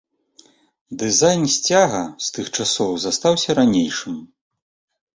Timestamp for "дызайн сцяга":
1.03-2.01